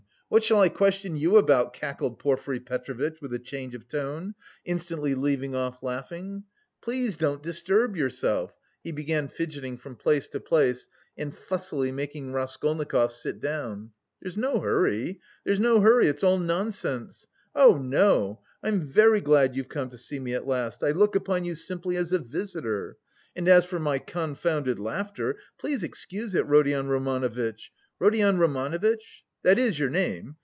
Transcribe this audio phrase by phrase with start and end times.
[0.31, 5.13] What shall I question you about?" cackled Porfiry Petrovitch with a change of tone, instantly
[5.13, 6.45] leaving off laughing.
[6.81, 10.87] "Please don't disturb yourself," he began fidgeting from place to place
[11.17, 13.91] and fussily making Raskolnikov sit down.
[14.21, 17.27] "There's no hurry, there's no hurry, it's all nonsense.
[17.53, 20.81] Oh, no, I'm very glad you've come to see me at last...
[20.81, 22.95] I look upon you simply as a visitor.
[23.35, 27.69] And as for my confounded laughter, please excuse it, Rodion Romanovitch.
[27.99, 29.25] Rodion Romanovitch?
[29.43, 30.35] That is your name?...